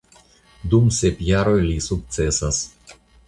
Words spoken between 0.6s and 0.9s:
Dum